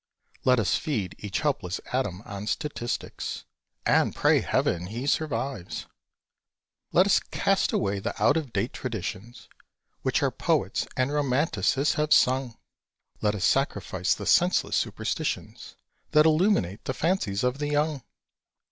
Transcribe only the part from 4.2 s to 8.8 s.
Heaven he survives! Let us cast away the out of date